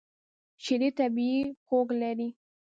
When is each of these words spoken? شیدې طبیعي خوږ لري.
شیدې 0.63 0.89
طبیعي 0.97 1.41
خوږ 1.65 1.87
لري. 2.01 2.29